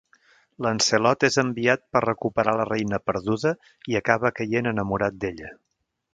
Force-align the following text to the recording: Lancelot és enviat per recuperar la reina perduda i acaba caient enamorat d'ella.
Lancelot 0.65 1.25
és 1.27 1.37
enviat 1.43 1.83
per 1.97 2.01
recuperar 2.05 2.57
la 2.61 2.65
reina 2.71 3.01
perduda 3.11 3.53
i 3.93 4.01
acaba 4.01 4.35
caient 4.41 4.73
enamorat 4.73 5.21
d'ella. 5.25 5.55